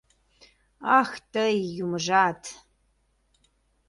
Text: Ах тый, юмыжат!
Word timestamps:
Ах 0.99 1.11
тый, 1.33 1.55
юмыжат! 1.83 2.41